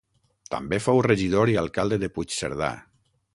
També 0.53 0.79
fou 0.85 1.01
regidor 1.07 1.51
i 1.53 1.59
alcalde 1.63 2.01
de 2.05 2.11
Puigcerdà. 2.17 2.73